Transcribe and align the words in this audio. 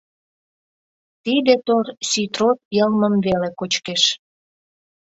Тиде 1.23 1.53
тор 1.65 1.85
ситрот 2.09 2.59
йылмым 2.75 3.15
веле 3.25 3.49
кочкеш... 3.59 4.03